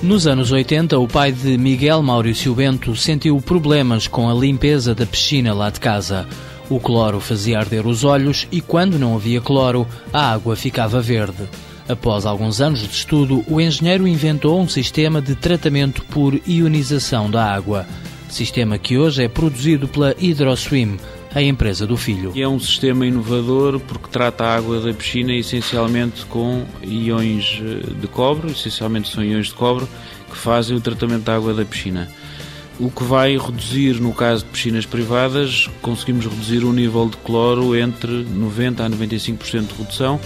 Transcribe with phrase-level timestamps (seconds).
[0.00, 5.04] Nos anos 80, o pai de Miguel Maurício Bento sentiu problemas com a limpeza da
[5.04, 6.24] piscina lá de casa.
[6.70, 11.48] O cloro fazia arder os olhos e, quando não havia cloro, a água ficava verde.
[11.88, 17.44] Após alguns anos de estudo, o engenheiro inventou um sistema de tratamento por ionização da
[17.44, 17.84] água.
[18.28, 20.96] Sistema que hoje é produzido pela HydroSwim,
[21.34, 22.32] a empresa do filho.
[22.36, 28.06] É um sistema inovador porque trata a água da piscina essencialmente com íons eh, de
[28.08, 29.86] cobre, essencialmente são íons de cobre,
[30.30, 32.08] que fazem o tratamento da água da piscina.
[32.80, 37.76] O que vai reduzir, no caso de piscinas privadas, conseguimos reduzir o nível de cloro
[37.76, 40.20] entre 90% a 95% de redução,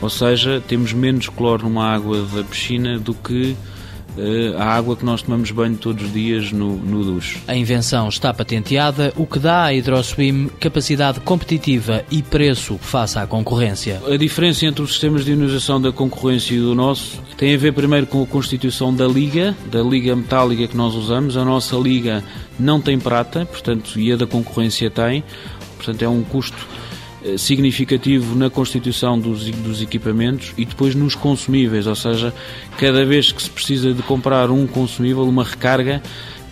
[0.00, 3.56] ou seja, temos menos cloro numa água da piscina do que
[4.56, 7.38] a água que nós tomamos banho todos os dias no, no duche.
[7.46, 13.26] A invenção está patenteada, o que dá à HydroSwim capacidade competitiva e preço face à
[13.26, 14.00] concorrência.
[14.10, 17.72] A diferença entre os sistemas de ionização da concorrência e do nosso tem a ver
[17.72, 21.36] primeiro com a constituição da liga, da liga metálica que nós usamos.
[21.36, 22.24] A nossa liga
[22.58, 25.22] não tem prata, portanto, e a da concorrência tem,
[25.76, 26.85] portanto é um custo eh,
[27.36, 32.32] significativo na constituição dos, dos equipamentos e depois nos consumíveis, ou seja,
[32.78, 36.02] cada vez que se precisa de comprar um consumível, uma recarga,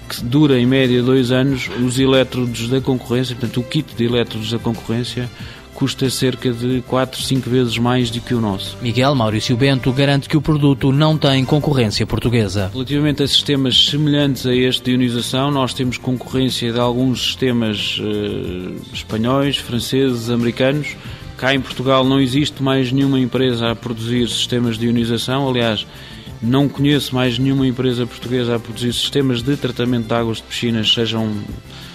[0.09, 4.51] que dura em média dois anos, os elétrodos da concorrência, portanto o kit de elétrodos
[4.51, 5.31] da concorrência,
[5.75, 8.79] custa cerca de 4, 5 vezes mais do que o nosso.
[8.81, 12.71] Miguel Maurício Bento garante que o produto não tem concorrência portuguesa.
[12.73, 18.95] Relativamente a sistemas semelhantes a este de ionização, nós temos concorrência de alguns sistemas uh,
[18.95, 20.97] espanhóis, franceses, americanos.
[21.37, 25.85] Cá em Portugal não existe mais nenhuma empresa a produzir sistemas de ionização, aliás,
[26.41, 30.93] não conheço mais nenhuma empresa portuguesa a produzir sistemas de tratamento de águas de piscinas,
[30.93, 31.33] sejam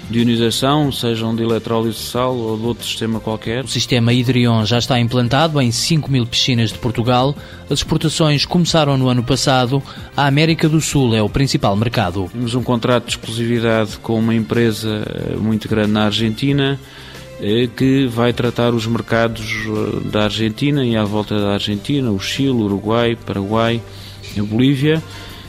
[0.10, 3.64] de ionização, sejam de eletrólise de sal ou de outro sistema qualquer.
[3.64, 7.36] O sistema Hidrion já está implantado em 5 mil piscinas de Portugal.
[7.70, 9.84] As exportações começaram no ano passado.
[10.18, 12.28] A América do Sul é o principal mercado.
[12.32, 16.80] Temos um contrato de exclusividade com uma empresa eh, muito grande na Argentina
[17.40, 22.20] eh, que vai tratar os mercados eh, da Argentina e à volta da Argentina, o
[22.20, 23.80] Chile, o Uruguai, Paraguai,
[24.36, 25.04] a Bolívia.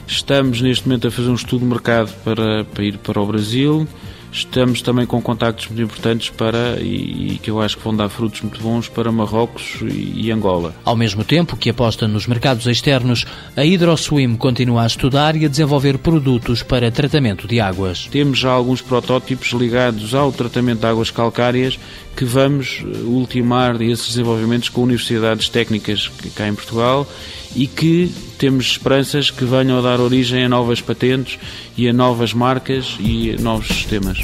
[0.06, 3.88] Estamos neste momento a fazer um estudo de mercado para, para ir para o Brasil.
[4.32, 8.08] Estamos também com contactos muito importantes para, e, e, que eu acho que vão dar
[8.08, 10.74] frutos muito bons, para Marrocos e, e, Angola.
[10.84, 13.24] Ao mesmo tempo que aposta nos mercados externos,
[13.56, 18.06] a HydroSwim continua a estudar e a desenvolver produtos para tratamento de águas.
[18.10, 21.78] Temos já alguns protótipos ligados ao tratamento de águas calcárias
[22.16, 27.06] que vamos eh, ultimar esses desenvolvimentos com universidades técnicas cá em Portugal
[27.54, 31.38] e que temos esperanças que venham a dar origem a novas patentes
[31.76, 34.19] e a novas marcas e a novos sistemas.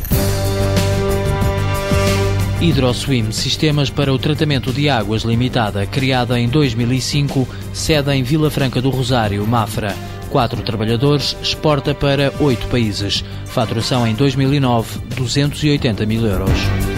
[2.61, 8.81] HydroSwim Sistemas para o Tratamento de Águas Limitada, criada em 2005, sede em Vila Franca
[8.81, 9.95] do Rosário, Mafra.
[10.31, 13.25] Quatro trabalhadores, exporta para oito países.
[13.45, 16.96] Faturação em 2009, 280 mil euros.